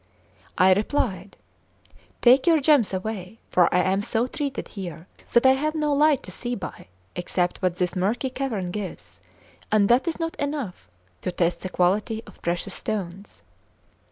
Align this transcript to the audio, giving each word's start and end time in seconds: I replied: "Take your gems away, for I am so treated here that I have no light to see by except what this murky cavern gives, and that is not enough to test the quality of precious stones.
I 0.57 0.73
replied: 0.73 1.37
"Take 2.23 2.47
your 2.47 2.59
gems 2.59 2.91
away, 2.91 3.37
for 3.51 3.71
I 3.71 3.81
am 3.83 4.01
so 4.01 4.25
treated 4.25 4.69
here 4.69 5.05
that 5.33 5.45
I 5.45 5.51
have 5.51 5.75
no 5.75 5.93
light 5.93 6.23
to 6.23 6.31
see 6.31 6.55
by 6.55 6.87
except 7.15 7.59
what 7.61 7.75
this 7.75 7.95
murky 7.95 8.31
cavern 8.31 8.71
gives, 8.71 9.21
and 9.71 9.87
that 9.89 10.07
is 10.07 10.19
not 10.19 10.35
enough 10.37 10.89
to 11.21 11.31
test 11.31 11.61
the 11.61 11.69
quality 11.69 12.23
of 12.25 12.41
precious 12.41 12.73
stones. 12.73 13.43